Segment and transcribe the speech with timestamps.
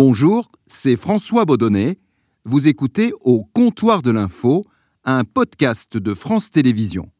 [0.00, 1.98] Bonjour, c'est François Baudonnet.
[2.44, 4.64] Vous écoutez Au comptoir de l'info,
[5.04, 7.10] un podcast de France Télévisions.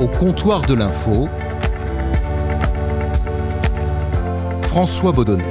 [0.00, 1.28] Au comptoir de l'info,
[4.62, 5.44] François Baudonnet.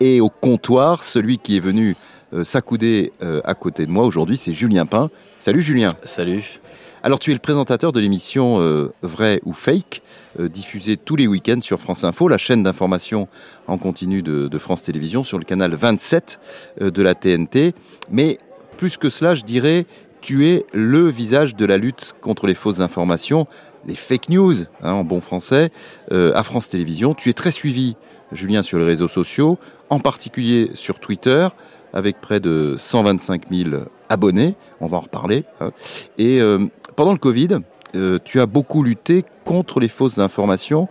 [0.00, 1.94] Et au comptoir, celui qui est venu
[2.32, 5.08] euh, s'accouder euh, à côté de moi aujourd'hui, c'est Julien Pain.
[5.38, 5.86] Salut Julien.
[6.02, 6.61] Salut.
[7.04, 10.02] Alors tu es le présentateur de l'émission euh, Vrai ou Fake,
[10.38, 13.26] diffusée tous les week-ends sur France Info, la chaîne d'information
[13.66, 16.38] en continu de, France Télévisions, sur le canal 27
[16.80, 17.74] de la TNT.
[18.08, 18.38] Mais
[18.76, 19.84] plus que cela, je dirais,
[20.20, 23.46] tu es le visage de la lutte contre les fausses informations,
[23.84, 25.70] les fake news, hein, en bon français,
[26.10, 27.14] à France Télévisions.
[27.14, 27.96] Tu es très suivi,
[28.30, 29.58] Julien, sur les réseaux sociaux,
[29.90, 31.48] en particulier sur Twitter,
[31.92, 33.70] avec près de 125 000
[34.08, 34.54] abonnés.
[34.80, 35.44] On va en reparler.
[35.60, 35.72] Hein.
[36.18, 37.58] Et euh, pendant le Covid,
[37.94, 40.88] euh, tu as beaucoup lutté contre les fausses informations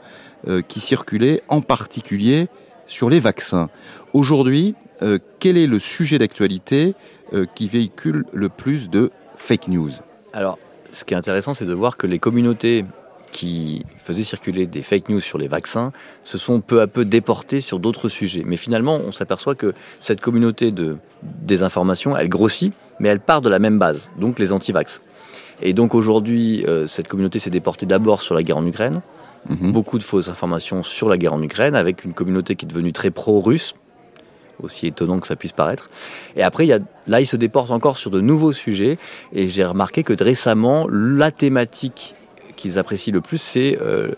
[0.48, 2.48] euh, qui circulaient, en particulier
[2.88, 3.70] sur les vaccins.
[4.14, 4.76] Aujourd'hui,
[5.40, 6.94] quel est le sujet d'actualité
[7.56, 9.90] qui véhicule le plus de fake news?
[10.32, 10.60] Alors,
[10.92, 12.86] ce qui est intéressant, c'est de voir que les communautés
[13.32, 15.92] qui faisaient circuler des fake news sur les vaccins
[16.24, 18.44] se sont peu à peu déportés sur d'autres sujets.
[18.46, 23.50] Mais finalement, on s'aperçoit que cette communauté de désinformation, elle grossit, mais elle part de
[23.50, 25.02] la même base, donc les anti-vax.
[25.62, 29.02] Et donc aujourd'hui, euh, cette communauté s'est déportée d'abord sur la guerre en Ukraine,
[29.50, 29.72] mhm.
[29.72, 32.94] beaucoup de fausses informations sur la guerre en Ukraine, avec une communauté qui est devenue
[32.94, 33.76] très pro-russe,
[34.62, 35.90] aussi étonnant que ça puisse paraître.
[36.36, 38.98] Et après, il y a, là, il se déporte encore sur de nouveaux sujets,
[39.34, 42.16] et j'ai remarqué que récemment, la thématique
[42.56, 44.12] qu'ils apprécient le plus, c'est euh,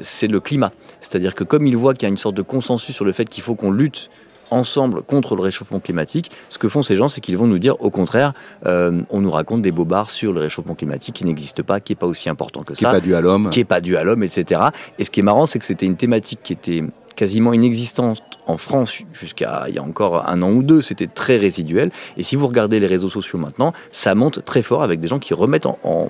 [0.00, 0.72] c'est le climat.
[1.00, 3.28] C'est-à-dire que comme ils voient qu'il y a une sorte de consensus sur le fait
[3.28, 4.10] qu'il faut qu'on lutte
[4.50, 7.80] ensemble contre le réchauffement climatique, ce que font ces gens, c'est qu'ils vont nous dire,
[7.80, 8.32] au contraire,
[8.66, 11.96] euh, on nous raconte des bobards sur le réchauffement climatique qui n'existe pas, qui n'est
[11.96, 12.78] pas aussi important que ça.
[12.78, 13.50] Qui n'est pas dû à l'homme.
[13.50, 14.60] Qui n'est pas dû à l'homme, etc.
[14.98, 16.84] Et ce qui est marrant, c'est que c'était une thématique qui était
[17.16, 21.36] quasiment inexistante en France jusqu'à il y a encore un an ou deux, c'était très
[21.36, 21.90] résiduel.
[22.16, 25.18] Et si vous regardez les réseaux sociaux maintenant, ça monte très fort avec des gens
[25.18, 26.08] qui remettent en en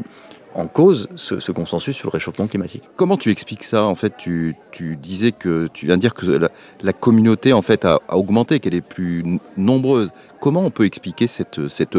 [0.72, 2.82] cause ce, consensus sur le réchauffement climatique.
[2.96, 4.56] Comment tu expliques ça En fait, tu,
[5.00, 6.48] disais que tu viens de dire que
[6.82, 9.24] la, communauté en fait a, augmenté, qu'elle est plus
[9.56, 10.10] nombreuse.
[10.40, 11.96] Comment on peut expliquer cette, cette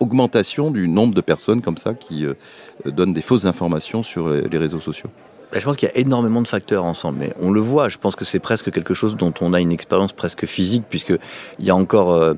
[0.00, 2.34] augmentation du nombre de personnes comme ça qui euh,
[2.84, 5.10] donnent des fausses informations sur les réseaux sociaux?
[5.52, 7.88] Ben, je pense qu'il y a énormément de facteurs ensemble, mais on le voit.
[7.88, 11.14] Je pense que c'est presque quelque chose dont on a une expérience presque physique, puisque
[11.58, 12.34] il y a encore euh,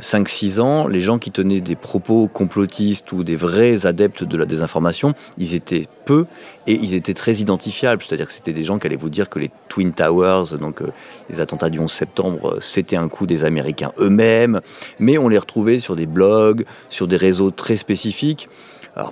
[0.00, 4.46] 5-6 ans, les gens qui tenaient des propos complotistes ou des vrais adeptes de la
[4.46, 6.26] désinformation, ils étaient peu
[6.66, 8.02] et ils étaient très identifiables.
[8.02, 10.88] C'est-à-dire que c'était des gens qui allaient vous dire que les Twin Towers, donc euh,
[11.28, 14.60] les attentats du 11 septembre, euh, c'était un coup des Américains eux-mêmes.
[14.98, 18.48] Mais on les retrouvait sur des blogs, sur des réseaux très spécifiques.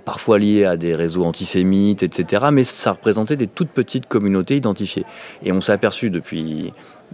[0.04, 2.46] Parfois liés à des réseaux antisémites, etc.
[2.52, 5.04] Mais ça représentait des toutes petites communautés identifiées.
[5.44, 6.72] Et on s'est aperçu depuis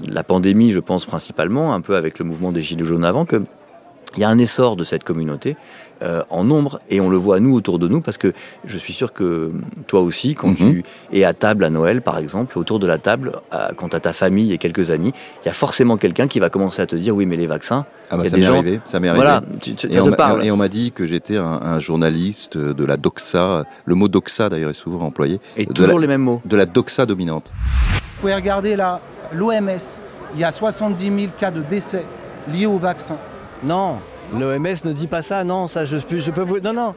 [0.08, 3.26] la pandémie, je pense principalement, un peu avec le mouvement des Gilets jaunes avant,
[4.14, 5.56] qu'il y a un essor de cette communauté
[6.02, 8.32] euh, en nombre et on le voit nous autour de nous parce que
[8.64, 9.52] je suis sûr que
[9.86, 10.56] toi aussi, quand mhm.
[10.56, 13.32] tu es à table à Noël par exemple, autour de la table,
[13.76, 16.50] quand tu as ta famille et quelques amis, il y a forcément quelqu'un qui va
[16.50, 19.08] commencer à te dire oui mais les vaccins, ah bah, ça m'est arrivé, ça m'est
[19.08, 19.24] arrivé.
[19.24, 23.94] Voilà, et, on et, on m'a dit que j'étais un, journaliste de la doxa, le
[23.94, 25.41] mot doxa d'ailleurs est souvent employé.
[25.56, 26.42] Et toujours les mêmes mots.
[26.44, 27.53] De la doxa dominante.
[27.54, 29.00] Vous pouvez regarder là,
[29.32, 30.00] l'OMS,
[30.34, 32.04] il y a 70 000 cas de décès
[32.53, 33.19] liés au vaccin.
[33.64, 33.98] Non,
[34.32, 36.60] l'OMS ne dit pas ça, non, ça je, peux vous...
[36.60, 36.94] Non, non,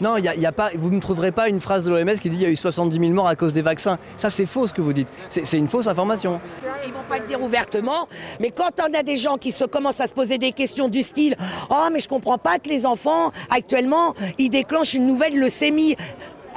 [0.00, 2.36] non, y y a pas, vous ne trouverez pas une phrase de l'OMS qui dit
[2.36, 3.98] qu'il y a eu 70 000 morts à cause des vaccins.
[4.16, 5.08] Ça, c'est faux ce que vous dites.
[5.28, 6.40] C'est une fausse information.
[6.86, 8.08] Ils vont pas le dire ouvertement,
[8.40, 11.02] mais quand on a des gens qui se commencent à se poser des questions du
[11.02, 11.36] style
[11.70, 15.96] Oh, mais je comprends pas que les enfants, actuellement, ils déclenchent une nouvelle leucémie.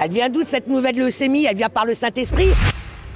[0.01, 1.45] Elle vient d'où cette nouvelle leucémie?
[1.45, 2.49] Elle vient par le Saint-Esprit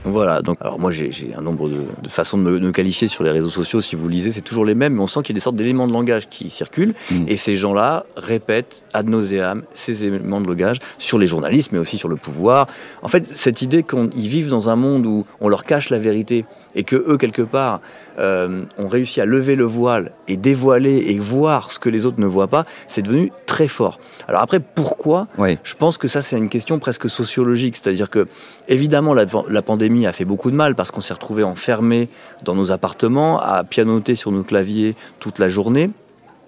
[0.06, 3.50] voilà, donc alors moi j'ai un nombre de, façons de me, qualifier sur les réseaux
[3.50, 5.42] sociaux, si vous lisez, c'est toujours les mêmes, mais on sent qu'il y a des
[5.42, 7.26] sortes d'éléments de langage qui circulent, mm.
[7.28, 11.98] et ces gens-là répètent ad nauseam ces éléments de langage sur les journalistes, mais aussi
[11.98, 12.68] sur le pouvoir.
[13.02, 16.46] En fait, cette idée qu'ils vivent dans un monde où on leur cache la vérité,
[16.76, 17.82] et que eux, quelque part,
[18.20, 22.20] euh, ont réussi à lever le voile et dévoiler et voir ce que les autres
[22.20, 24.00] ne voient pas, c'est devenu très fort.
[24.28, 25.28] Alors après, pourquoi?
[25.64, 27.78] Je pense que ça, c'est une question presque sociologique.
[27.78, 28.28] C'est-à-dire que,
[28.68, 32.10] évidemment, la, la, pandémie a fait beaucoup de mal parce qu'on s'est retrouvés enfermés
[32.44, 35.90] dans nos appartements, à pianoter sur nos claviers toute la journée.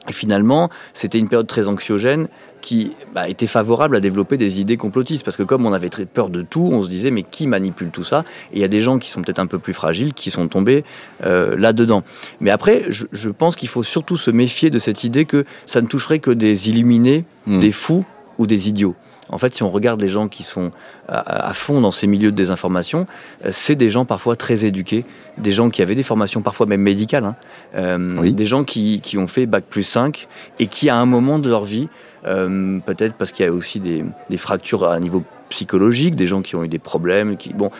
[0.07, 2.27] Et finalement, c'était une période très anxiogène
[2.61, 5.23] qui bah, était favorable à développer des idées complotistes.
[5.23, 7.89] Parce que comme on avait très peur de tout, on se disait mais qui manipule
[7.91, 8.23] tout ça?
[8.51, 10.47] Et il y a des gens qui sont peut-être un peu plus fragiles qui sont
[10.47, 10.83] tombés
[11.25, 12.03] euh, là-dedans.
[12.39, 15.87] Mais après, je, pense qu'il faut surtout se méfier de cette idée que ça ne
[15.87, 17.59] toucherait que des illuminés, hmm.
[17.59, 18.05] des fous
[18.37, 18.95] ou des idiots.
[19.29, 20.71] En fait, si on regarde les gens qui sont
[21.07, 23.07] à, fond dans ces milieux de désinformation,
[23.43, 25.05] euh, c'est des gens parfois très éduqués,
[25.37, 27.35] des gens qui avaient des formations parfois même médicales, hein.
[27.75, 30.27] euh, des gens qui, qui, ont fait Bac plus 5
[30.59, 31.87] et qui, à un moment de leur vie,
[32.27, 36.41] euh, peut-être parce qu'il y a aussi des, des, fractures à niveau psychologique, des gens
[36.41, 37.71] qui ont eu des problèmes, qui, bon,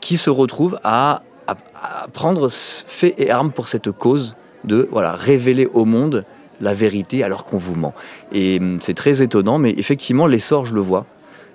[0.00, 5.12] qui se retrouvent à, à, à prendre fait et armes pour cette cause de voilà,
[5.12, 6.24] révéler au monde
[6.62, 7.92] la vérité alors qu'on vous ment.
[8.32, 11.04] Et hum, c'est très étonnant, mais effectivement, l'essor, je le vois.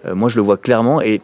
[0.05, 1.21] Euh, moi, je le vois clairement et,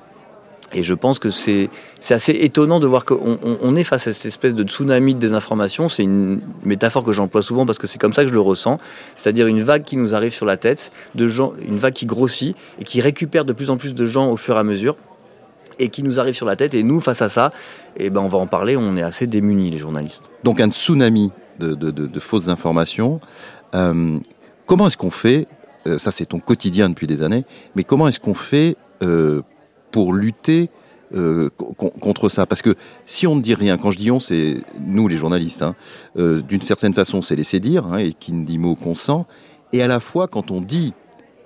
[0.74, 1.70] et je pense que c'est
[2.10, 5.88] assez étonnant de voir qu'on on, est face à cette espèce de tsunami de désinformation.
[5.88, 8.80] C'est une métaphore que j'emploie souvent parce que c'est comme ça que je le ressens.
[9.16, 12.56] C'est-à-dire une vague qui nous arrive sur la tête, de gens, une vague qui grossit
[12.80, 14.96] et qui récupère de plus en plus de gens au fur et à mesure
[15.80, 16.74] et qui nous arrive sur la tête.
[16.74, 17.52] Et nous, face à ça,
[17.98, 20.32] eh ben, on va en parler, on est assez démunis, les journalistes.
[20.44, 23.20] Donc un tsunami de, de fausses informations
[23.74, 24.20] euh,
[24.66, 25.48] comment est-ce qu'on fait,
[25.88, 29.42] euh, ça c'est ton quotidien depuis des années, mais comment est-ce qu'on fait euh,
[29.92, 30.70] pour lutter
[32.00, 32.48] contre ça?
[32.48, 32.76] Parce que
[33.06, 35.76] si on ne dit rien, quand je dis on, c'est nous les journalistes, hein,
[36.16, 39.28] d'une certaine façon c'est laisser dire, hein, et qui ne dit mot consent,
[39.74, 40.94] et à la fois quand on dit,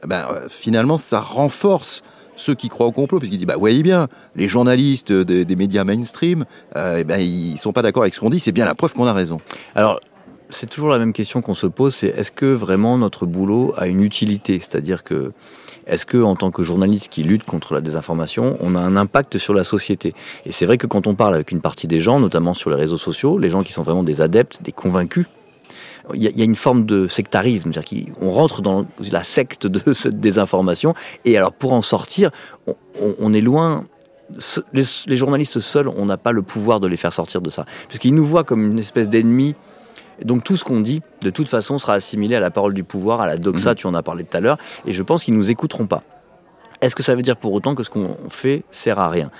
[0.06, 2.02] ben, finalement ça renforce
[2.38, 6.46] ceux qui croient au complot, puisqu'ils disent, bah voyez bien, les journalistes des, médias mainstream,
[6.76, 9.08] euh, ben, ils sont pas d'accord avec ce qu'on dit, c'est bien la preuve qu'on
[9.08, 9.42] a raison.
[9.76, 10.00] Alors,
[10.50, 13.88] c'est toujours la même question qu'on se pose, c'est est-ce que vraiment notre boulot a
[13.88, 14.60] une utilité?
[14.60, 15.32] C'est-à-dire que
[15.86, 19.38] est-ce que en tant que journaliste qui lutte contre la désinformation, on a un impact
[19.38, 20.14] sur la société?
[20.46, 22.76] Et c'est vrai que quand on parle avec une partie des gens, notamment sur les
[22.76, 25.26] réseaux sociaux, les gens qui sont vraiment des adeptes, des convaincus,
[26.14, 30.22] il y, a, une forme de sectarisme, c'est-à-dire qu'on rentre dans la secte de cette
[30.22, 30.94] désinformation,
[31.26, 32.32] et alors pour en sortir,
[33.20, 33.84] on, est loin
[34.72, 37.66] les, les, journalistes seuls, on n'a pas le pouvoir de les faire sortir de ça.
[37.88, 39.54] Parce qu'ils nous voient comme une espèce d'ennemi
[40.24, 43.22] donc tout ce qu'on dit, de toute façon, sera assimilé à la parole du pouvoir,
[43.22, 43.75] à la doxa, mmh.
[43.75, 46.04] tu en as parlé tout à l'heure, et je pense qu'ils nous écouteront pas.
[46.81, 49.31] Est-ce que ça veut dire pour autant que ce qu'on fait sert à rien?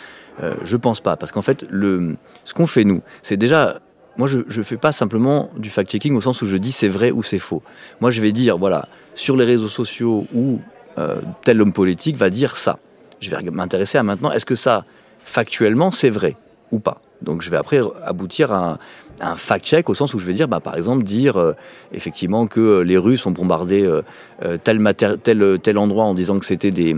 [0.42, 3.80] Euh, Je pense pas, parce qu'en fait, le, ce qu'on fait nous, c'est déjà
[4.18, 7.12] moi, je ne fais pas simplement du fact-checking au sens où je dis c'est vrai
[7.12, 7.62] ou c'est faux.
[8.02, 10.60] Moi, je vais dire, voilà, sur les réseaux sociaux où
[10.98, 12.80] euh, tel homme politique va dire ça.
[13.20, 14.86] Je vais m'intéresser à maintenant, est-ce que ça,
[15.24, 16.36] factuellement, c'est vrai
[16.72, 17.02] ou pas?
[17.22, 18.80] Donc, je vais après aboutir à,
[19.22, 21.54] un fact-check au sens où je vais dire, bah, par exemple, dire euh,
[21.92, 24.82] effectivement que euh, les Russes ont bombardé euh, tel,
[25.24, 26.96] tel, tel, endroit en disant que c'était des,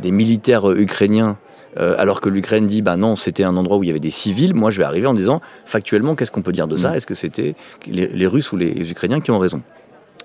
[0.00, 1.36] des, militaires ukrainiens,
[1.76, 4.54] alors que l'Ukraine dit, bah non, c'était un endroit où il y avait des civils.
[4.54, 6.92] Moi, je vais arriver en disant, factuellement, qu'est-ce qu'on peut dire de ça?
[6.92, 6.94] Mm.
[6.94, 7.54] Est-ce que c'était
[7.86, 9.60] les, les, Russes ou les Ukrainiens qui ont raison?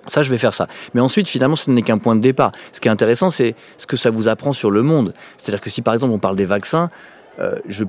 [0.07, 0.67] Ça, je vais faire ça.
[0.93, 2.53] Mais ensuite, finalement, ce n'est qu'un point de départ.
[2.71, 5.13] Ce qui est intéressant, c'est ce que ça vous apprend sur le monde.
[5.37, 6.89] C'est-à-dire que si, par exemple, on parle des vaccins,
[7.39, 7.83] euh, je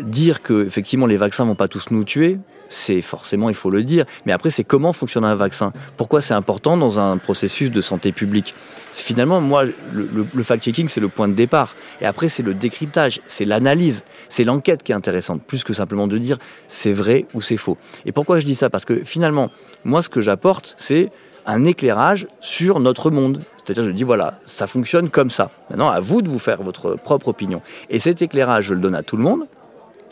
[0.00, 2.38] dire que effectivement les vaccins vont pas tous nous tuer,
[2.68, 4.04] c'est forcément, il faut le dire.
[4.24, 8.12] Mais après, c'est comment fonctionne un vaccin Pourquoi c'est important dans un processus de santé
[8.12, 8.54] publique?
[8.92, 11.74] Finalement, moi, le, le fact-checking, c'est le point de départ.
[12.00, 16.06] Et après, c'est le décryptage, c'est l'analyse, c'est l'enquête qui est intéressante, plus que simplement
[16.06, 17.76] de dire c'est vrai ou c'est faux.
[18.04, 18.70] Et pourquoi je dis ça?
[18.70, 19.50] Parce que finalement,
[19.84, 21.10] moi, ce que j'apporte, c'est
[21.46, 23.40] un éclairage sur notre monde.
[23.58, 25.50] C'est-à-dire, je dis, voilà, ça fonctionne comme ça.
[25.70, 27.62] Maintenant, à vous de vous faire votre propre opinion.
[27.88, 29.46] Et cet éclairage, je le donne à tout le monde.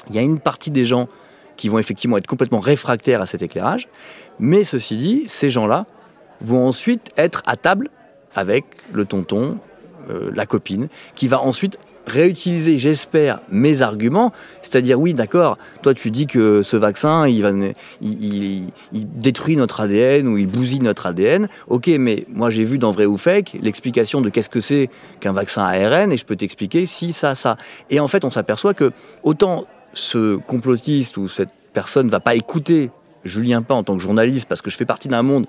[0.09, 1.09] Il y a une partie des gens
[1.57, 3.89] qui vont effectivement être complètement réfractaires à cet éclairage.
[4.39, 5.87] Mais ceci dit, ces gens-là
[6.41, 7.91] vont ensuite être à table
[8.35, 9.59] avec le tonton,
[10.11, 14.33] euh, la copine, qui va ensuite réutiliser, j'espère, mes arguments.
[14.63, 17.51] C'est-à-dire, oui, d'accord, toi tu dis que ce vaccin, il, va,
[18.03, 21.49] il, il, détruit notre ADN ou il bousille notre ADN.
[21.69, 24.91] Ok, mais moi j'ai vu dans Vrai ou Fake l'explication de qu'est-ce que c'est
[25.21, 27.57] qu'un vaccin ARN et je peux t'expliquer si, ça, ça.
[27.91, 32.91] Et en fait, on s'aperçoit que autant ce complotiste ou cette personne va pas écouter
[33.25, 35.47] Julien Pas en tant que journaliste parce que je fais partie d'un monde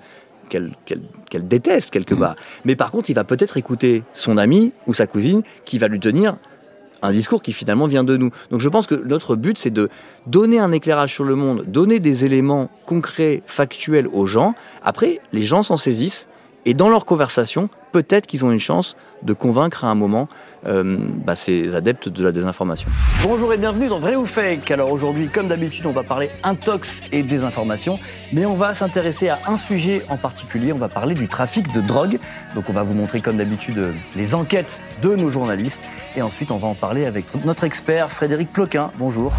[0.48, 2.20] qu'elle déteste quelque mmh.
[2.20, 2.36] part.
[2.64, 6.00] Mais par contre, il va peut-être écouter son ami ou sa cousine qui va lui
[6.00, 6.36] tenir
[7.02, 8.30] un discours qui finalement vient de nous.
[8.50, 9.88] Donc je pense que notre but, c'est de
[10.26, 14.54] donner un éclairage sur le monde, donner des éléments concrets, factuels aux gens.
[14.82, 16.28] Après, les gens s'en saisissent
[16.64, 20.28] et dans leur conversation, peut-être qu'ils ont une chance de convaincre à un moment
[20.66, 22.90] euh, bah, ces adeptes de la désinformation.
[23.22, 24.70] Bonjour et bienvenue dans Vrai ou Fake.
[24.70, 27.98] Alors aujourd'hui, comme d'habitude, on va parler intox et désinformation,
[28.34, 30.74] mais on va s'intéresser à un sujet en particulier.
[30.74, 32.18] On va parler du trafic de drogue.
[32.54, 33.82] Donc on va vous montrer comme d'habitude
[34.14, 35.80] les enquêtes de nos journalistes
[36.16, 38.90] et ensuite on va en parler avec notre expert Frédéric Ploquin.
[38.98, 39.32] Bonjour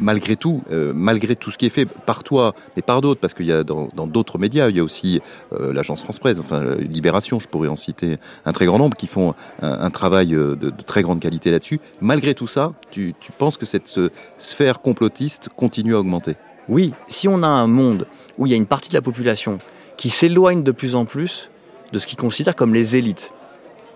[0.00, 3.34] malgré tout, euh, malgré tout ce qui est fait par toi, mais par d'autres, parce
[3.34, 5.20] qu'il y a dans d'autres médias, il y a aussi
[5.52, 8.96] euh, l'agence France Presse, enfin euh, Libération, je pourrais en citer un très grand nombre,
[8.96, 11.80] qui font un, travail de, très grande qualité là-dessus.
[12.00, 14.00] Malgré tout ça, tu penses que cette
[14.38, 16.36] sphère complotiste continue à augmenter?
[16.68, 19.58] Oui, si on a un monde où il y a une partie de la population
[19.96, 21.50] qui s'éloigne de plus en plus
[21.92, 23.32] de ce qu'ils considèrent comme les élites,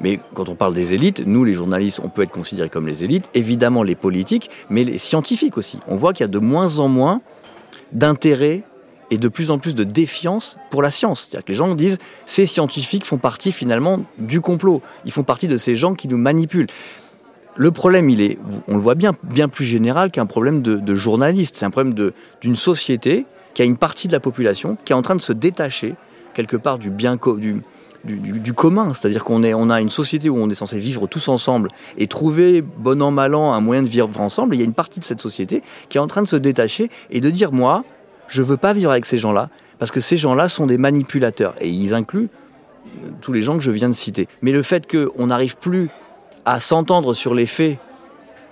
[0.03, 3.05] Mais quand on parle des élites, nous les journalistes, on peut être considérés comme les
[3.05, 5.79] élites, évidemment les politiques, mais les scientifiques aussi.
[5.87, 7.21] On voit qu'il y a de moins en moins
[7.93, 8.63] d'intérêt
[9.11, 11.29] et de plus en plus de défiance pour la science.
[11.29, 14.81] C'est-à-dire que les gens disent ces scientifiques font partie finalement du complot.
[15.05, 16.69] Ils font partie de ces gens qui nous manipulent.
[17.55, 20.95] Le problème, il est, on le voit bien, bien plus général qu'un problème de, de
[20.95, 21.57] journaliste.
[21.59, 21.95] C'est un problème
[22.41, 25.35] d'une société qui a une partie de la population qui est en train de se
[25.35, 25.95] détacher
[26.33, 27.63] quelque part du bien du,
[28.05, 28.93] du, commun.
[28.95, 31.69] C'est-à-dire qu'on on a une société où on est censé vivre tous ensemble
[31.99, 34.55] et trouver, bon an, mal an, un moyen de vivre ensemble.
[34.55, 36.91] il y a une partie de cette société qui est en train de se détacher
[37.11, 37.85] et de dire, moi,
[38.29, 41.55] je veux pas vivre avec ces gens-là, parce que ces gens-là sont des manipulateurs.
[41.61, 42.31] Et ils incluent
[43.05, 44.29] euh, tous les gens que je viens de citer.
[44.41, 45.89] Mais le fait qu'on n'arrive plus
[46.45, 47.79] à s'entendre sur les faits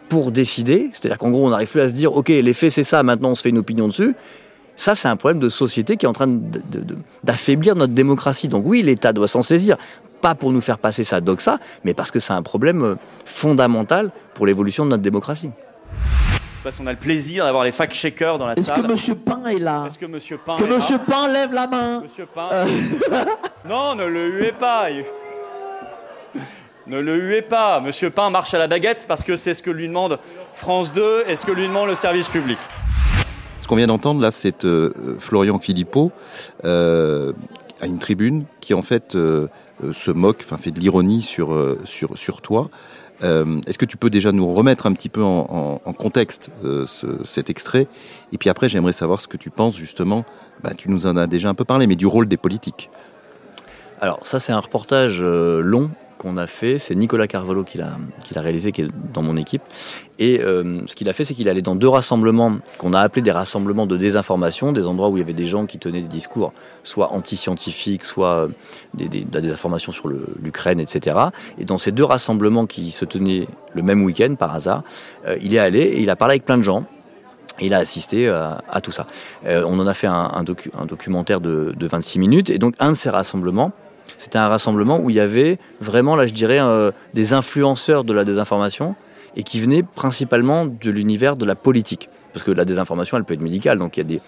[0.09, 2.85] pour décider, c'est-à-dire qu'en gros on n'arrive plus à se dire ok les faits c'est
[2.85, 4.14] ça, maintenant on se fait une opinion dessus,
[4.80, 6.40] ça c'est un problème de société qui est en train
[7.22, 8.49] d'affaiblir notre démocratie.
[8.49, 9.76] Donc oui l'État doit s'en saisir,
[10.22, 12.94] pas pour nous faire passer sa doxa, mais parce que c'est un problème euh,
[13.26, 15.50] fondamental pour l'évolution de notre démocratie.
[15.50, 18.78] Je sais pas si on a le plaisir d'avoir les fact-checkers dans la salle.
[18.78, 19.84] Est-ce que Monsieur Pain est là?
[19.87, 22.00] Est-ce que Monsieur Pain Que Monsieur Pain lève la main.
[22.00, 22.49] Monsieur Pain.
[22.52, 22.66] Euh.
[23.68, 24.88] non, ne le huez pas.
[26.87, 27.78] Ne le huez pas.
[27.80, 30.18] Monsieur Pain marche à la baguette parce que c'est ce que lui demande
[30.54, 32.58] France 2 et ce que lui demande le service public.
[33.71, 36.11] Qu'on vient d'entendre là, c'est euh, Florian Philippot
[36.65, 37.33] euh,
[37.81, 42.43] à une tribune qui en fait se moque, enfin fait de l'ironie sur, sur, sur
[42.43, 42.69] toi.
[43.23, 46.87] Euh, est-ce que tu peux déjà nous remettre un petit peu en, contexte euh,
[47.25, 47.87] cet extrait?
[48.33, 50.25] Et puis après, j'aimerais savoir ce que tu penses justement,
[50.62, 52.91] bah, tu nous en as déjà un peu parlé, mais du rôle des politiques.
[54.00, 57.97] Alors ça, c'est un reportage euh, long qu'on a fait, c'est Nicolas Carvalho qui l'a,
[58.37, 59.62] réalisé, qui est dans mon équipe.
[60.19, 63.23] Et euh, ce qu'il a fait, c'est qu'il allé dans deux rassemblements qu'on a appelés
[63.23, 66.09] des rassemblements de désinformation, des endroits où il y avait des gens qui tenaient des
[66.09, 66.53] discours
[66.85, 68.49] soit anti-scientifiques, soit euh,
[68.93, 71.17] des, des, informations sur l'Ukraine, etc.
[71.59, 74.85] Et dans ces deux rassemblements qui se tenaient le même week-end, par hasard,
[75.27, 76.85] euh, il est allé et il a parlé avec plein de gens.
[77.62, 79.07] il a assisté à, tout ça.
[79.47, 82.50] on en a fait un, un, documentaire de, de 26 minutes.
[82.50, 83.73] Et donc, un de ces rassemblements,
[84.21, 88.12] c'était un rassemblement où il y avait vraiment, là je dirais, euh, des influenceurs de
[88.12, 88.95] la désinformation
[89.35, 92.11] et qui venaient principalement de l'univers de la politique.
[92.35, 94.21] Parce que la désinformation, elle peut être médicale, donc il y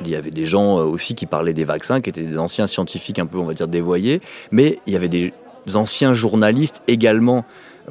[0.00, 2.66] il y avait des gens euh, aussi qui parlaient des vaccins, qui étaient des anciens
[2.66, 5.32] scientifiques un peu, on va dire, dévoyés, mais il y avait des
[5.74, 7.44] anciens journalistes également,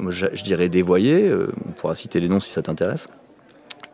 [0.08, 3.08] je, dirais dévoyés, euh, on pourra citer les noms si ça t'intéresse,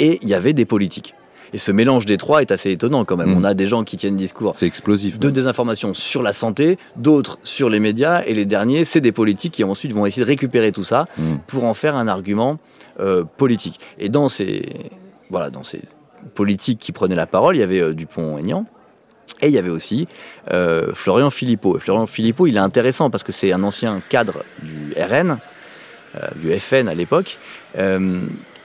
[0.01, 1.15] et il y avait des politiques.
[1.53, 3.31] Et ce mélange des trois est assez étonnant quand même.
[3.31, 3.39] Mm.
[3.39, 7.39] On a des gens qui tiennent discours c'est explosif, de désinformation sur la santé, d'autres
[7.43, 10.73] sur les médias, et les derniers, c'est des politiques qui ensuite vont essayer de récupérer
[10.73, 11.35] tout ça mm.
[11.47, 12.59] pour en faire un argument
[13.01, 13.81] euh, politique.
[13.99, 14.69] Et dans ces,
[15.31, 15.81] voilà, dans ces
[16.35, 18.67] politiques qui prenaient la parole, il y avait euh, Dupont-Aignan,
[19.43, 20.07] et il y avait aussi
[20.53, 21.77] euh, Florian Philippot.
[21.77, 25.39] Et Florian Philippot, il est intéressant parce que c'est un ancien cadre du RN,
[26.17, 27.39] euh, du FN à l'époque,
[27.79, 28.23] euh,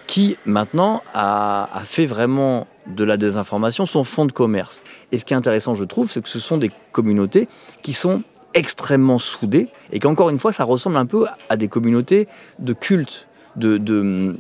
[0.08, 4.82] qui maintenant a, a, fait vraiment de la désinformation son fonds de commerce.
[5.12, 7.48] Et ce qui est intéressant, je trouve, c'est que ce sont des communautés
[7.82, 8.22] qui sont
[8.54, 12.28] extrêmement soudées et qu'encore une fois, ça ressemble un peu à des communautés
[12.60, 13.28] de culte.
[13.56, 14.36] De, de,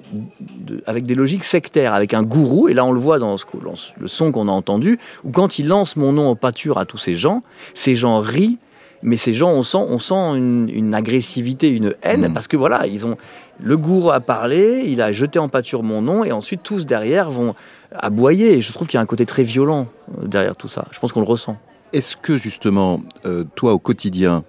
[0.88, 3.46] avec des logiques sectaires, avec un gourou, et là on le voit dans ce,
[3.98, 6.98] le son qu'on a entendu, où quand il lance mon nom en pâture à tous
[6.98, 7.42] ces gens,
[7.74, 8.58] ces gens rient
[9.04, 12.34] mais ces gens, on sent, on sent une, agressivité, une haine, mm.
[12.34, 13.18] parce que voilà, ils ont
[13.62, 17.32] le gourou a parlé, il a jeté en pâture mon nom, et ensuite tous derrière
[17.32, 17.56] vont
[17.92, 18.58] aboyer.
[18.58, 19.88] Et je trouve qu'il y a un côté très violent
[20.22, 20.86] euh, derrière tout ça.
[20.92, 21.58] Je pense qu'on le ressent.
[21.94, 24.44] Est-ce que justement, euh, toi au quotidien,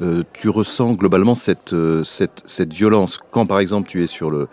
[0.00, 4.48] euh, tu ressens globalement cette, euh, cette, violence quand par exemple tu es sur le,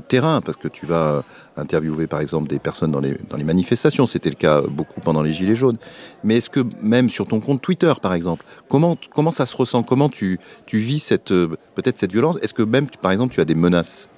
[0.00, 1.24] terrain, parce que tu vas
[1.56, 5.54] interviewer par exemple des personnes dans les, manifestations, c'était le cas beaucoup pendant les Gilets
[5.54, 5.78] jaunes,
[6.24, 8.96] mais est-ce que même sur ton compte Twitter par exemple, comment,
[9.30, 9.82] ça se ressent?
[9.82, 12.38] Comment tu, tu vis cette, euh, peut-être cette violence?
[12.42, 14.08] Est-ce que même par exemple tu as des menaces?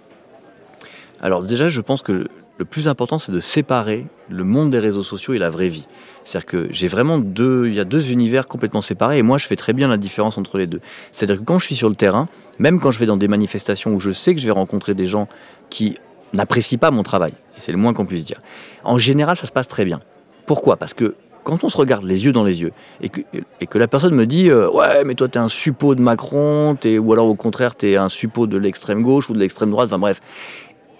[1.20, 2.26] Alors déjà je pense que
[2.56, 5.86] le plus important, c'est de séparer le monde des réseaux sociaux et la vraie vie.
[6.24, 9.46] C'est-à-dire que j'ai vraiment deux, il y a deux univers complètement séparés et moi je
[9.46, 10.80] fais très bien la différence entre les deux.
[11.12, 13.92] C'est-à-dire que quand je suis sur le terrain, même quand je vais dans des manifestations
[13.92, 15.28] où je sais que je vais rencontrer des gens
[15.68, 15.96] qui
[16.32, 18.40] n'apprécient pas mon travail, et c'est le moins qu'on puisse dire,
[18.84, 20.00] en général ça se passe très bien.
[20.46, 20.76] Pourquoi?
[20.76, 24.14] Parce que quand on se regarde les yeux dans les yeux et que, la personne
[24.14, 27.74] me dit euh, ouais mais toi t'es un suppôt de Macron, ou alors au contraire
[27.74, 30.22] t'es un suppôt de l'extrême gauche ou de l'extrême droite, enfin bref,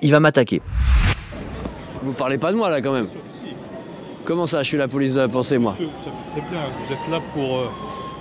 [0.03, 0.61] il va m'attaquer.
[2.05, 3.09] Vous parlez pas de moi là quand même
[4.25, 5.85] Comment ça, je suis la police de la pensée moi Ça
[6.35, 7.69] fait très bien, vous êtes là pour euh,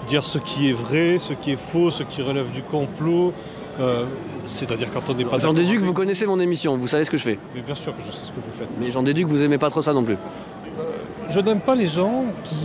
[0.08, 3.34] dire ce qui est vrai, ce qui est faux, ce qui relève du complot.
[3.80, 4.06] Euh,
[4.48, 7.12] c'est-à-dire quand on n'est pas J'en déduis que vous connaissez mon émission, vous savez ce
[7.12, 7.40] que je fais.
[7.56, 8.68] Mais bien sûr que je sais ce que vous faites.
[8.80, 10.16] Mais j'en déduis que vous aimez pas trop ça non plus.
[10.16, 10.84] Euh,
[11.30, 12.56] je n'aime pas les gens qui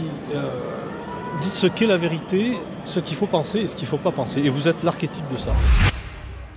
[1.41, 4.11] disent ce qu'est la vérité ce qu'il faut penser et ce qu'il ne faut pas
[4.11, 4.41] penser.
[4.41, 5.51] Et vous êtes l'archétype de ça.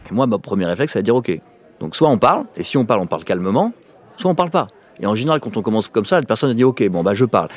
[0.10, 1.32] Et moi, mon premier réflexe, c'est de dire ok.
[1.80, 3.74] Donc soit on parle, et si on parle, on parle calmement,
[4.22, 4.68] soit on parle pas.
[5.02, 7.26] Et en général, quand on commence comme ça, la personne dit ok, bon bah je
[7.26, 7.50] parle.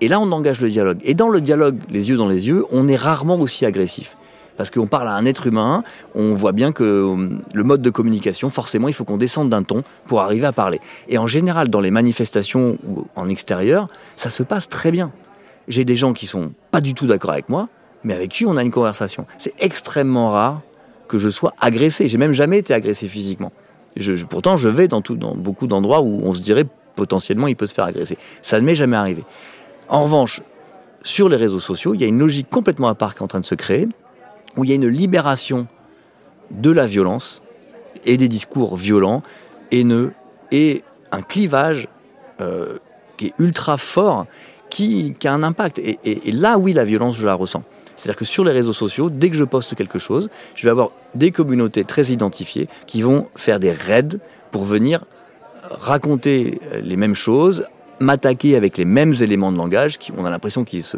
[0.00, 0.98] Et là, on engage le dialogue.
[1.04, 4.16] Et dans le dialogue, les yeux dans les yeux, on est rarement aussi agressif.
[4.56, 7.90] Parce qu'on parle à un être humain, on voit bien que hum, le mode de
[7.90, 10.80] communication, forcément, il faut qu'on descende d'un ton pour arriver à parler.
[11.08, 15.12] Et en général, dans les manifestations ou en extérieur, ça se passe très bien.
[15.68, 17.68] J'ai des gens qui sont pas du tout d'accord avec moi,
[18.04, 19.26] mais avec qui on a une conversation.
[19.38, 20.60] C'est extrêmement rare
[21.08, 22.08] que je sois agressé.
[22.08, 23.52] J'ai même jamais été agressé physiquement.
[24.28, 25.02] Pourtant, je vais dans,
[25.34, 28.18] beaucoup d'endroits où on se dirait potentiellement il peut se faire agresser.
[28.42, 29.24] Ça ne m'est jamais arrivé.
[29.88, 30.42] En revanche,
[31.02, 33.28] sur les réseaux sociaux, il y a une logique complètement à part qui est en
[33.28, 33.88] train de se créer,
[34.56, 35.66] où il y a une libération
[36.50, 37.42] de la violence
[38.04, 39.22] et des discours violents,
[39.70, 40.12] haineux,
[40.50, 41.88] et un clivage
[42.40, 42.78] euh,
[43.16, 44.26] qui est ultra fort,
[44.70, 45.78] qui, a un impact.
[45.78, 47.62] Et- et là, oui, la violence, je la ressens.
[48.02, 50.90] C'est-à-dire que sur les réseaux sociaux, dès que je poste quelque chose, je vais avoir
[51.14, 54.18] des communautés très identifiées qui vont faire des raids
[54.50, 55.04] pour venir
[55.62, 57.64] raconter euh, les mêmes choses,
[58.00, 60.96] m'attaquer avec les mêmes éléments de langage, qui, on a l'impression qu'ils se,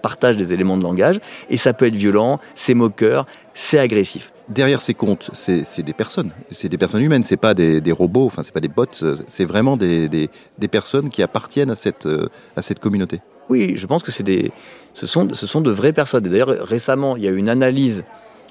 [0.00, 1.20] partagent des éléments de langage,
[1.50, 4.32] et ça peut être violent, c'est moqueur, c'est agressif.
[4.48, 8.42] Derrière ces comptes, c'est des personnes, c'est des personnes humaines, c'est pas des, robots, enfin
[8.42, 8.86] c'est pas des bots,
[9.26, 10.30] c'est vraiment des,
[10.70, 13.20] personnes qui appartiennent à cette, euh, à cette communauté.
[13.48, 14.50] Oui, je pense que c'est des,
[14.92, 16.26] ce sont, de vraies personnes.
[16.26, 18.04] Et d'ailleurs, récemment, il y a eu une analyse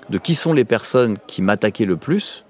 [0.10, 2.46] de qui sont les personnes qui m'attaquaient le plus.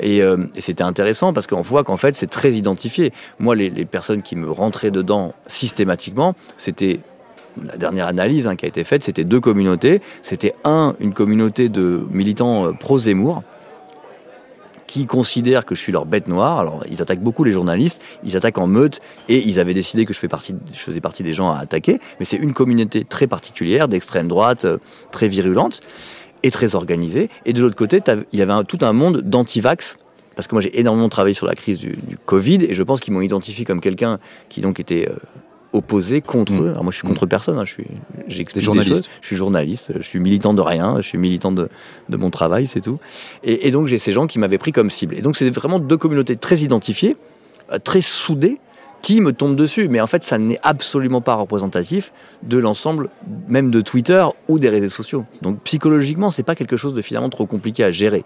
[0.00, 3.12] Et, euh, c'était intéressant parce qu'on voit qu'en fait, c'est très identifié.
[3.38, 7.00] Moi, les, les personnes qui me rentraient dedans systématiquement, c'était
[7.62, 10.00] la dernière analyse hein, qui a été faite, c'était deux communautés.
[10.22, 13.42] C'était un, une communauté de militants euh, pro-Zemmour,
[14.86, 16.58] qui considèrent que je suis leur bête noire.
[16.58, 20.14] Alors, ils attaquent beaucoup les journalistes, ils attaquent en meute, et ils avaient décidé que
[20.14, 22.00] je, faisais partie des gens à attaquer.
[22.18, 24.78] Mais c'est une communauté très particulière, d'extrême droite, euh,
[25.10, 25.80] très virulente,
[26.42, 27.30] et très organisée.
[27.46, 28.00] Et de l'autre côté,
[28.32, 29.96] il y avait un- tout un monde d'antivax,
[30.36, 33.00] parce que moi j'ai énormément travaillé sur la crise du, du Covid, et je pense
[33.00, 35.16] qu'ils m'ont identifié comme quelqu'un qui donc était euh,
[35.74, 36.62] opposé contre Mmh.
[36.62, 36.70] eux.
[36.70, 37.86] Alors moi je suis contre personne, hein, je suis,
[38.28, 38.94] j'explique des journaliste.
[38.94, 39.10] choses.
[39.20, 41.68] Je suis journaliste, je suis militant de rien, je suis militant de,
[42.08, 42.98] de mon travail, c'est tout.
[43.42, 45.16] Et, et donc j'ai ces gens qui m'avaient pris comme cible.
[45.16, 47.16] Et donc c'est vraiment deux communautés très identifiées,
[47.72, 48.58] euh, très soudées,
[49.02, 49.88] qui me tombent dessus.
[49.88, 53.10] Mais en fait, ça n'est absolument pas représentatif de l'ensemble,
[53.48, 55.26] même de Twitter ou des réseaux sociaux.
[55.42, 58.24] Donc psychologiquement, c'est pas quelque chose de finalement trop compliqué à gérer.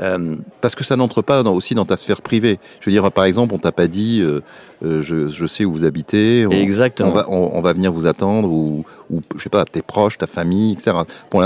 [0.00, 2.58] Euh, Parce que ça n'entre pas dans- aussi dans ta sphère privée.
[2.80, 4.40] Je veux dire, par exemple, on t'a pas dit, euh,
[4.84, 7.10] euh, je, je sais où vous habitez, on, Exactement.
[7.10, 10.18] on va, on, on va venir vous attendre, ou, ou je sais pas, tes proches,
[10.18, 10.96] ta famille, etc.
[11.30, 11.42] Pour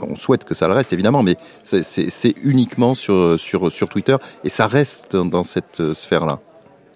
[0.00, 4.48] on souhaite que ça le reste évidemment, mais c'est- uniquement sur, sur, sur Twitter et
[4.48, 6.38] ça reste dans, cette sphère-là.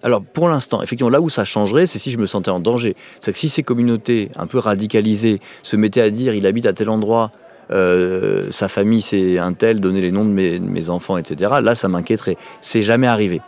[0.03, 2.95] Alors pour l'instant, effectivement, là où ça changerait, c'est si je me sentais en danger.
[3.19, 6.73] C'est que si ces communautés un peu radicalisées se mettaient à dire il habite à
[6.73, 7.31] tel endroit,
[7.73, 11.51] euh, sa famille c'est un tel, donner les noms de mes, de mes enfants, etc.
[11.61, 12.37] Là, ça m'inquiéterait.
[12.61, 13.41] C'est jamais arrivé.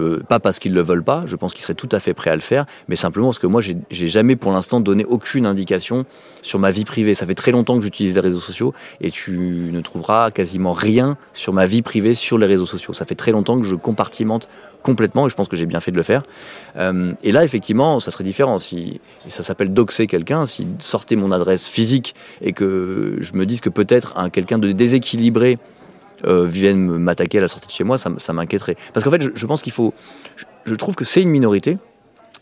[0.00, 2.30] Euh, pas parce qu'ils le veulent pas, je pense qu'ils seraient tout à fait prêts
[2.30, 6.04] à le faire, mais simplement parce que moi, j'ai jamais pour l'instant donné aucune indication
[6.42, 7.14] sur ma vie privée.
[7.14, 11.16] Ça fait très longtemps que j'utilise les réseaux sociaux et tu ne trouveras quasiment rien
[11.32, 12.92] sur ma vie privée sur les réseaux sociaux.
[12.92, 14.48] Ça fait très longtemps que je compartimente
[14.82, 16.22] complètement et je pense que j'ai bien fait de le faire.
[16.76, 20.44] Euh, et là, effectivement, ça serait différent si ça s'appelle doxer quelqu'un.
[20.44, 24.70] Si sortait mon adresse physique et que je me dise que peut-être un quelqu'un de
[24.72, 25.58] déséquilibré
[26.26, 28.76] viennent me- m'attaquer à la sortie de chez moi, ça, ça m'inquiéterait.
[28.92, 29.94] Parce qu'en fait, je, pense qu'il faut.
[30.64, 31.78] Je, trouve que c'est une minorité,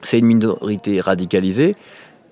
[0.02, 1.76] c'est une minorité radicalisée,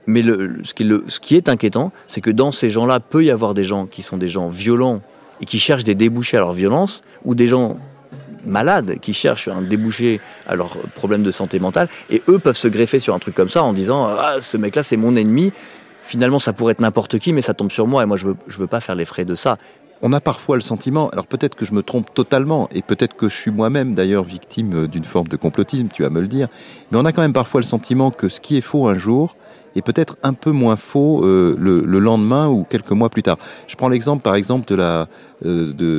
[0.06, 3.86] mais ce qui est inquiétant, c'est que dans ces gens-là, peut y avoir des gens
[3.86, 5.00] qui sont des gens violents
[5.40, 7.76] et qui cherchent des débouchés à leur violence, ou des gens
[8.44, 12.68] malades qui cherchent un débouché à leur problème de santé mentale, et eux peuvent se
[12.68, 15.52] greffer sur un truc comme ça en disant ah, ce mec-là, c'est mon ennemi.
[16.04, 18.36] Finalement, ça pourrait être n'importe qui, mais ça tombe sur moi, et moi, je veux,
[18.48, 19.56] je veux pas faire les frais de ça.
[20.04, 23.28] On a parfois le sentiment, alors peut-être que je me trompe totalement, et peut-être que
[23.28, 26.48] je suis moi-même d'ailleurs victime euh, d'une forme de complotisme, tu vas me le dire,
[26.90, 29.36] mais on a quand même parfois le sentiment que ce qui est faux un jour
[29.76, 33.38] est peut-être un peu moins faux euh, le, le lendemain ou quelques mois plus tard.
[33.68, 35.06] Je prends l'exemple par exemple euh,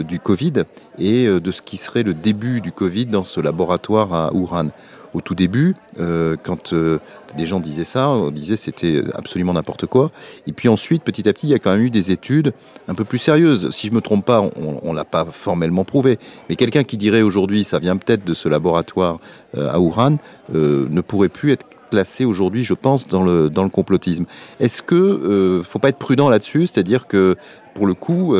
[0.03, 0.65] du Covid
[0.99, 4.69] et de ce qui serait le début du Covid dans ce laboratoire à Wuhan.
[5.13, 6.99] Au tout début, euh, quand euh,
[7.38, 10.12] des gens disaient ça, on disait c'était absolument n'importe quoi.
[10.47, 12.54] Et puis ensuite, petit à petit, il y a quand même eu des études
[12.88, 13.69] un peu plus sérieuses.
[13.69, 16.17] Si je me trompe pas, on, on l'a pas formellement prouvé.
[16.49, 19.19] Mais quelqu'un qui dirait aujourd'hui, ça vient peut-être de ce laboratoire
[19.56, 20.17] euh, à Wuhan,
[20.52, 24.26] ne pourrait plus être classé aujourd'hui, je pense, dans le dans le complotisme.
[24.60, 27.36] Est-ce que euh, faut pas être prudent là-dessus, c'est-à-dire que
[27.76, 28.36] pour le coup,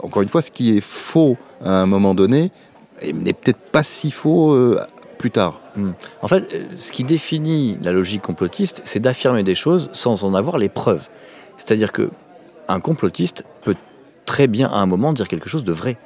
[0.00, 2.50] encore une fois, ce qui est faux à un moment donné
[3.12, 4.76] n'est peut-être pas si faux
[5.18, 5.60] plus tard.
[5.76, 5.90] Hmm.
[6.22, 10.58] En fait, ce qui définit la logique complotiste, c'est d'affirmer des choses sans en avoir
[10.58, 11.08] les preuves.
[11.56, 12.10] C'est-à-dire que
[12.68, 13.76] un complotiste peut
[14.24, 15.96] très bien à un moment dire quelque chose de vrai.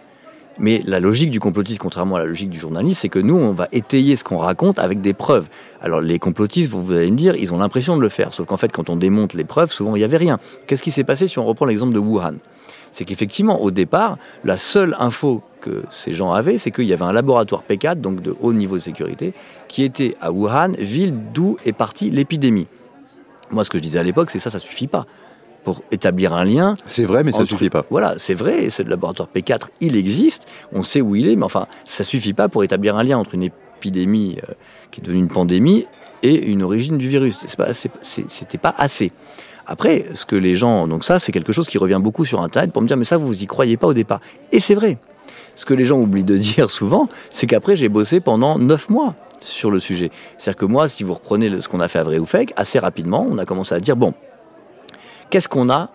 [0.59, 3.53] Mais la logique du complotiste, contrairement à la logique du journaliste, c'est que nous, on
[3.53, 5.49] va étayer ce qu'on raconte avec des preuves.
[5.81, 8.33] Alors les complotistes, vous allez me dire, ils ont l'impression de le faire.
[8.33, 10.39] Sauf qu'en fait, quand on démonte les preuves, souvent, il n'y avait rien.
[10.67, 12.35] Qu'est-ce qui s'est passé si on reprend l'exemple de Wuhan?
[12.93, 17.03] C'est qu'effectivement, au départ, la seule info que ces gens avaient, c'est qu'il y avait
[17.05, 19.33] un laboratoire P4, donc de haut niveau de sécurité,
[19.69, 22.67] qui était à Wuhan, ville d'où est partie l'épidémie.
[23.51, 25.07] Moi, ce que je disais à l'époque, c'est ça, ça suffit pas
[25.65, 26.75] pour établir un lien.
[26.87, 27.85] C'est vrai, mais ça ne entre- suffit pas.
[27.89, 31.67] Voilà, c'est vrai, ce laboratoire P4, il existe, on sait où il est, mais enfin,
[31.85, 34.53] ça suffit pas pour établir un lien entre une épidémie euh,
[34.91, 35.87] qui est devenue une pandémie
[36.25, 37.39] et une origine du virus.
[37.47, 39.13] C'est pas- c'est- c'est- C'était pas assez.
[39.67, 42.73] Après, ce que les gens, donc ça, c'est quelque chose qui revient beaucoup sur Internet
[42.73, 44.21] pour me dire, mais ça, vous y croyez pas au départ.
[44.51, 44.99] Et c'est vrai.
[45.55, 49.15] Ce que les gens oublient de dire souvent, c'est qu'après, j'ai bossé pendant neuf mois
[49.41, 50.11] sur le sujet.
[50.39, 52.79] C'est-à-dire que moi, si vous reprenez ce qu'on a fait à vrai ou fake, assez
[52.79, 54.15] rapidement, on a commencé à dire, bon,
[55.31, 55.91] qu'est-ce qu'on a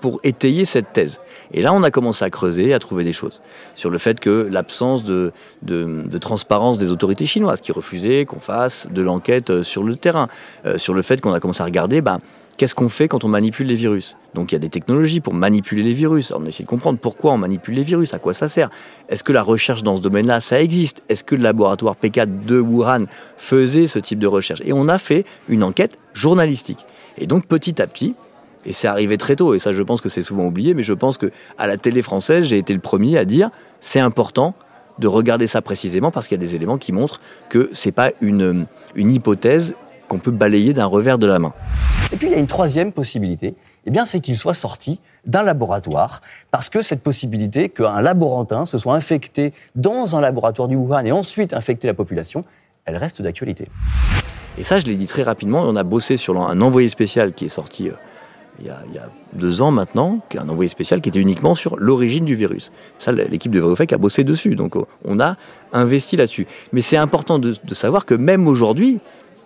[0.00, 1.20] pour étayer cette thèse?
[1.52, 3.42] Et là, on a commencé à creuser, à trouver des choses
[3.74, 8.40] sur le fait que l'absence de, de, de transparence des autorités chinoises qui refusaient qu'on
[8.40, 10.28] fasse de l'enquête euh, sur le terrain,
[10.64, 12.20] euh, sur le fait qu'on a commencé à regarder, ben,
[12.56, 14.16] qu'est-ce qu'on fait quand on manipule les virus?
[14.34, 16.32] Donc il y a des technologies pour manipuler les virus.
[16.36, 18.70] On essaie de comprendre pourquoi on manipule les virus, à quoi ça sert.
[19.08, 21.02] Est-ce que la recherche dans ce domaine-là, ça existe?
[21.08, 24.60] Est-ce que le laboratoire P4 de Wuhan faisait ce type de recherche?
[24.64, 26.86] Et on a fait une enquête journalistique.
[27.18, 28.14] Et donc petit à petit,
[28.66, 30.92] et c'est arrivé très tôt, et ça je pense que c'est souvent oublié, mais je
[30.92, 34.54] pense que à la télé française, j'ai été le premier à dire c'est important
[34.98, 38.10] de regarder ça précisément parce qu'il y a des éléments qui montrent que c'est pas
[38.20, 39.74] une, une hypothèse
[40.10, 41.54] qu'on peut balayer d'un revers de la main.
[42.12, 43.54] Et puis il y a une troisième possibilité,
[43.86, 46.20] eh bien c'est qu'il soit sorti d'un laboratoire,
[46.50, 51.12] parce que cette possibilité qu'un laborantin se soit infecté dans un laboratoire du Wuhan et
[51.12, 52.44] ensuite infecté la population,
[52.86, 53.68] elle reste d'actualité.
[54.58, 55.62] Et ça, je l'ai dit très rapidement.
[55.62, 57.92] On a bossé sur un envoyé spécial qui est sorti euh,
[58.58, 61.08] il, y a, il y a deux ans maintenant, qui est un envoyé spécial qui
[61.08, 62.72] était uniquement sur l'origine du virus.
[62.98, 64.56] Ça, l'équipe de Verofec a bossé dessus.
[64.56, 65.36] Donc, euh, on a
[65.72, 66.46] investi là-dessus.
[66.72, 69.00] Mais c'est important de, de savoir que même aujourd'hui,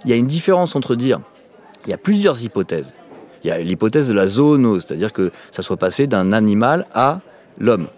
[0.04, 1.20] il y a une différence entre dire
[1.86, 2.94] il y a plusieurs hypothèses.
[3.42, 7.20] Il y a l'hypothèse de la zoonose, c'est-à-dire que ça soit passé d'un animal à
[7.58, 7.88] l'homme.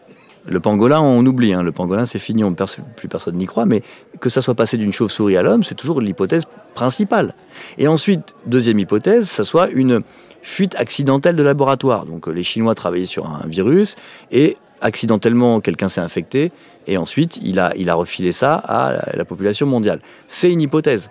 [0.45, 1.63] Le pangolin, on oublie, hein.
[1.63, 3.83] le pangolin c'est fini, on plus personne n'y croit, mais
[4.21, 7.35] que ça soit passé d'une chauve-souris à l'homme, c'est toujours l'hypothèse principale.
[7.79, 10.03] Et ensuite, deuxième hypothèse, ça soit une
[10.43, 12.07] fuite accidentelle de laboratoire.
[12.07, 13.97] Donc euh, les Chinois travaillaient sur un virus
[14.31, 16.53] et accidentellement quelqu'un s'est infecté
[16.87, 20.01] et ensuite il a, il a refilé ça à la population mondiale.
[20.29, 21.11] C'est une hypothèse.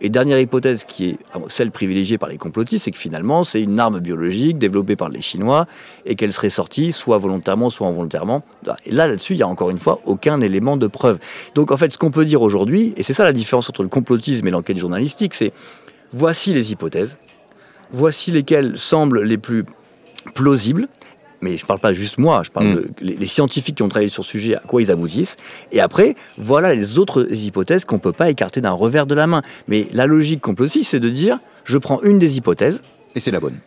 [0.00, 3.80] Et dernière hypothèse qui est celle privilégiée par les complotistes, c'est que finalement c'est une
[3.80, 5.66] arme biologique développée par les Chinois
[6.06, 8.44] et qu'elle serait sortie soit volontairement, soit involontairement.
[8.86, 11.18] Et là, là-dessus, il y a encore une fois aucun élément de preuve.
[11.56, 13.88] Donc en fait, ce qu'on peut dire aujourd'hui, et c'est ça la différence entre le
[13.88, 15.52] complotisme et l'enquête journalistique, c'est
[16.12, 17.16] voici les hypothèses,
[17.92, 19.64] voici lesquelles semblent les plus
[20.34, 20.88] plausibles.
[21.42, 22.74] Mais je ne parle pas juste moi, je parle Mm.
[22.76, 25.36] de les, les scientifiques qui ont travaillé sur ce sujet, à quoi ils aboutissent.
[25.72, 29.26] Et après, voilà les autres hypothèses qu'on ne peut pas écarter d'un revers de la
[29.26, 29.42] main.
[29.68, 32.80] Mais la logique complotiste, c'est de dire, je prends une des hypothèses,
[33.14, 33.58] Et c'est la bonne.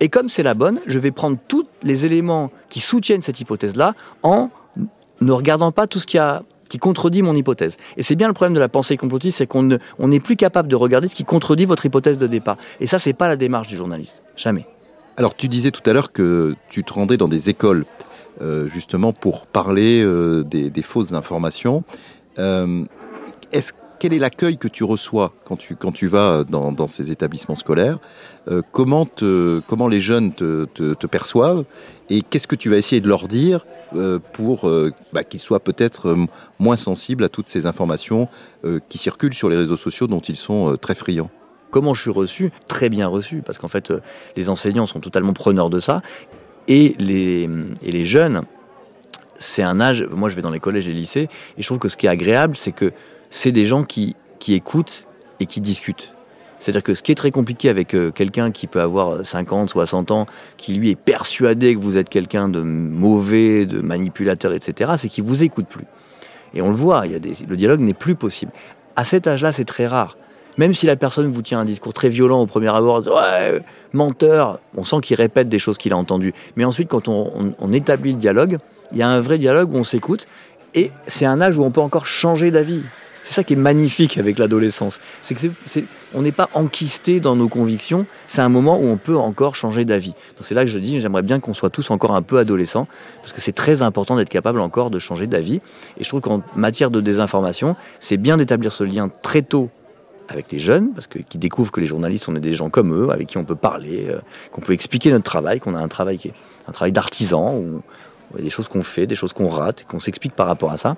[0.00, 3.94] et comme c'est la bonne, je vais prendre tous les éléments qui soutiennent cette hypothèse-là
[4.22, 4.50] en
[5.20, 7.76] ne regardant pas tout ce qui, a, qui contredit mon hypothèse.
[7.96, 10.34] Et c'est bien le problème de la pensée complotiste, c'est qu'on ne- on n'est plus
[10.36, 12.56] capable de regarder ce qui contredit votre hypothèse de départ.
[12.80, 14.22] Et ça, c'est pas la démarche du journaliste.
[14.36, 14.66] Jamais.
[15.16, 17.84] Alors, tu disais tout à l'heure que tu te rendais dans des écoles,
[18.40, 21.84] euh, justement, pour parler euh, des, fausses informations.
[22.38, 22.84] Euh,
[23.98, 28.00] quel est l'accueil que tu reçois quand tu, vas dans, ces établissements scolaires?
[28.72, 29.06] Comment,
[29.88, 31.64] les jeunes te, perçoivent?
[32.10, 33.64] Et qu'est-ce que tu vas essayer de leur dire
[34.32, 34.68] pour
[35.12, 36.16] bah, qu'ils soient peut-être
[36.58, 38.28] moins sensibles à toutes ces informations
[38.88, 41.30] qui circulent sur les réseaux sociaux dont ils sont très friands?
[41.72, 44.00] Comment je suis reçu Très bien reçu, parce qu'en fait, euh,
[44.36, 46.02] les enseignants sont totalement preneurs de ça.
[46.68, 47.48] Et les,
[47.82, 48.42] et les jeunes,
[49.38, 50.06] c'est un âge.
[50.10, 52.10] Moi, je vais dans les collèges et lycées, et je trouve que ce qui est
[52.10, 52.92] agréable, c'est que
[53.30, 55.08] c'est des gens qui, qui écoutent
[55.40, 56.14] et qui discutent.
[56.58, 60.10] C'est-à-dire que ce qui est très compliqué avec euh, quelqu'un qui peut avoir 50, 60
[60.10, 60.26] ans,
[60.58, 65.24] qui lui est persuadé que vous êtes quelqu'un de mauvais, de manipulateur, etc., c'est qu'il
[65.24, 65.86] vous écoute plus.
[66.52, 68.52] Et on le voit, il y a des, le dialogue n'est plus possible.
[68.94, 70.18] À cet âge-là, c'est très rare.
[70.58, 73.62] Même si la personne vous tient un discours très violent au premier abord, ouais,
[73.92, 76.34] menteur, on sent qu'il répète des choses qu'il a entendues.
[76.56, 78.58] Mais ensuite, quand on, établit le dialogue,
[78.92, 80.26] il y a un vrai dialogue où on s'écoute.
[80.74, 82.82] Et c'est un âge où on peut encore changer d'avis.
[83.22, 85.00] C'est ça qui est magnifique avec l'adolescence.
[85.22, 85.46] C'est que
[86.12, 88.04] on n'est pas enquisté dans nos convictions.
[88.26, 90.12] C'est un moment où on peut encore changer d'avis.
[90.40, 92.88] C'est là que je dis, j'aimerais bien qu'on soit tous encore un peu adolescents,
[93.20, 95.60] parce que c'est très important d'être capable encore de changer d'avis.
[95.98, 99.70] Et je trouve qu'en matière de désinformation, c'est bien d'établir ce lien très tôt
[100.32, 102.92] avec les jeunes, parce que qui découvrent que les journalistes, on est des gens comme
[102.92, 104.18] eux, avec qui on peut parler, euh,
[104.50, 106.34] qu'on peut expliquer notre travail, qu'on a un travail qui est
[106.68, 107.82] un travail d'artisan, où
[108.40, 110.96] des choses qu'on fait, des choses qu'on rate, qu'on s'explique par rapport à ça.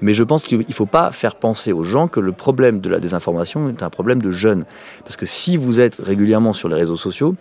[0.00, 2.88] Mais je pense qu'il ne faut pas faire penser aux gens que le problème de
[2.88, 4.64] la désinformation est un problème de jeunes.
[5.02, 7.34] Parce que si vous êtes régulièrement sur les réseaux sociaux,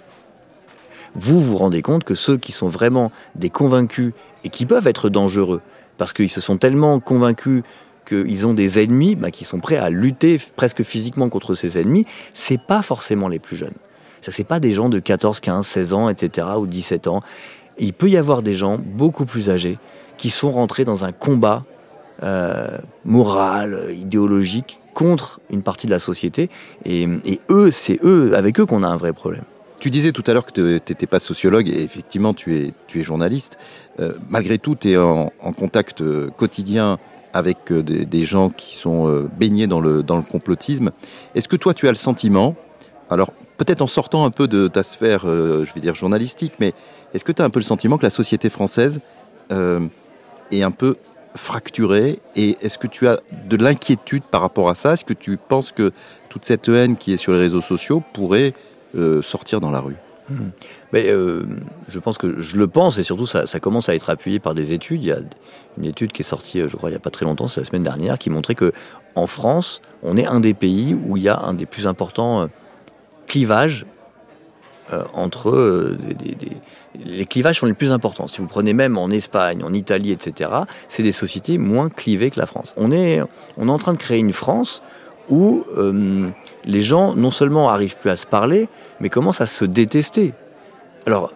[1.14, 5.10] vous vous rendez compte que ceux qui sont vraiment des convaincus et qui peuvent être
[5.10, 5.62] dangereux,
[5.98, 7.64] parce qu'ils se sont tellement convaincus
[8.06, 12.06] qu'ils ont des ennemis bah, qui sont prêts à lutter presque physiquement contre ces ennemis,
[12.34, 13.74] c'est pas forcément les plus jeunes.
[14.22, 17.22] Ça, c'est pas des gens de 14, 15, 16 ans, etc., ou 17 ans.
[17.78, 19.78] Il peut y avoir des gens beaucoup plus âgés
[20.18, 21.64] qui sont rentrés dans un combat
[22.24, 26.50] euh, moral, idéologique contre une partie de la société.
[26.86, 27.08] Et,
[27.50, 29.44] eux, c'est eux, avec eux qu'on a un vrai problème.
[29.80, 33.58] Tu disais tout à l'heure que tu n'étais pas sociologue et effectivement tu es, journaliste.
[34.00, 36.98] Euh, malgré tout, tu es en, en, contact euh, quotidien
[37.36, 40.92] avec euh, des, gens qui sont euh, baignés dans le, dans le complotisme.
[41.36, 42.56] Est-ce que toi tu as le sentiment,
[43.10, 46.74] alors peut-être en sortant un peu de ta sphère, euh, je vais dire journalistique, mais
[47.14, 49.02] est-ce que tu as un peu le sentiment que la société française
[50.52, 50.96] est un peu
[51.36, 54.94] fracturée et est-ce que tu as de l'inquiétude par rapport à ça?
[54.94, 55.92] Est-ce que tu penses que
[56.30, 58.54] toute cette haine qui est sur les réseaux sociaux pourrait
[59.22, 59.98] sortir dans la rue?
[60.30, 60.50] Mmh.
[60.94, 61.46] Mais euh,
[61.88, 64.74] je pense que je le pense et surtout ça, commence à être appuyé par des
[64.74, 65.04] études.
[65.04, 65.20] Il y a
[65.78, 67.66] une étude qui est sortie, je crois, il n'y a pas très longtemps, c'est la
[67.66, 68.72] semaine dernière, qui montrait que
[69.16, 72.42] en France, on est un des pays où il y a un des plus importants
[72.42, 72.48] euh,
[73.28, 73.86] clivages
[74.94, 75.98] euh, entre euh,
[77.04, 78.28] les clivages sont les plus importants.
[78.28, 80.52] Si vous prenez même en Espagne, en Italie, etc.,
[80.88, 82.76] c'est des sociétés moins clivées que la France.
[82.78, 83.20] On est,
[83.58, 84.84] on est en train de créer une France
[85.30, 86.30] où euh,
[86.66, 88.68] les gens non seulement arrivent plus à se parler,
[89.00, 90.34] mais commencent à se détester.
[91.06, 91.32] Alors,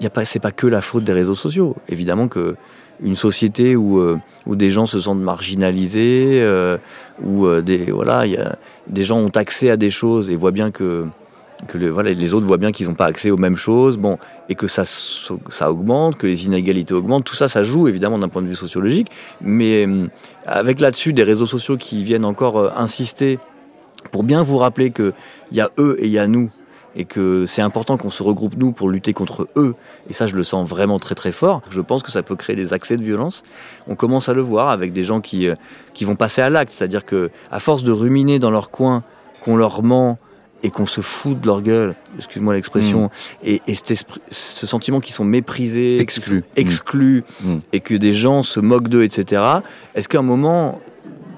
[0.00, 1.76] y a pas, que la faute des réseaux sociaux.
[1.88, 2.56] Évidemment que
[3.02, 6.78] une société où, euh, des gens se sentent marginalisés, euh,
[7.22, 8.24] où euh, des, voilà,
[8.86, 11.06] des gens ont accès à des choses et voient bien que
[11.74, 14.18] les autres voient bien qu'ils n'ont pas accès aux mêmes choses, bon,
[14.48, 18.28] et que ça, ça augmente, que les inégalités augmentent, tout ça, ça joue évidemment d'un
[18.28, 19.08] point de vue sociologique,
[19.40, 19.86] mais
[20.44, 23.38] avec là-dessus des réseaux sociaux qui viennent encore insister
[24.10, 25.12] pour bien vous rappeler qu'il
[25.52, 26.50] y a eux et il y a nous,
[26.94, 29.74] et que c'est important qu'on se regroupe nous pour lutter contre eux,
[30.08, 32.56] et ça je le sens vraiment très très fort, je pense que ça peut créer
[32.56, 33.42] des accès de violence,
[33.88, 35.54] on commence à le voir avec des gens qui, euh,
[35.94, 39.02] qui vont passer à l'acte, c'est-à-dire que à force de ruminer dans leur coin,
[39.42, 40.18] qu'on leur ment,
[40.62, 43.46] et qu'on se fout de leur gueule, excuse-moi l'expression, mmh.
[43.46, 47.56] et, et esprit, ce sentiment qu'ils sont méprisés, exclus, exclus mmh.
[47.72, 49.42] et que des gens se moquent d'eux, etc.
[49.94, 50.80] Est-ce qu'à un moment,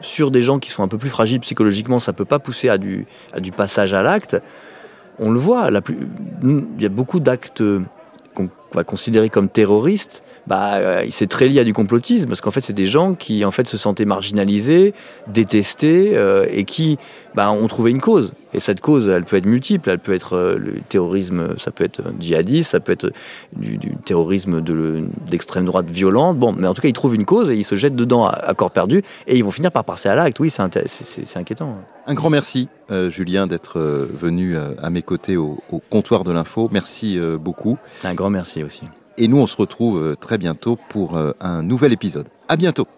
[0.04, 2.78] sur des gens qui sont un peu plus fragiles psychologiquement, ça peut pas pousser à
[2.78, 3.06] du,
[3.56, 4.36] passage à l'acte
[5.18, 7.62] On le voit, il y a beaucoup d'actes
[8.34, 12.50] qu'on va considérer comme terroristes bah, euh, c'est très lié à du complotisme parce qu'en
[12.50, 14.94] fait, c'est des gens qui en fait se sentaient marginalisés,
[15.26, 16.98] détestés euh, et qui
[17.34, 18.34] bah, ont trouvé une cause.
[18.54, 19.90] Et cette cause, elle peut être multiple.
[19.90, 23.12] Elle peut être euh, le terrorisme, ça peut être djihadiste, ça peut être
[23.54, 24.62] du, du terrorisme
[25.30, 26.38] d'extrême de, droite violente.
[26.38, 28.30] Bon, mais en tout cas, ils trouvent une cause et ils se jettent dedans à,
[28.30, 30.40] à corps perdu et ils vont finir par passer à l'acte.
[30.40, 31.78] Oui, c'est inquiétant.
[32.06, 36.32] Un grand merci, euh, Julien, d'être euh, venu à mes côtés au, au comptoir de
[36.32, 36.68] l'info.
[36.70, 37.78] Merci euh, beaucoup.
[38.04, 38.82] Un grand merci aussi.
[39.16, 42.26] Et nous, on se retrouve très bientôt pour un nouvel épisode.
[42.48, 42.88] À bientôt.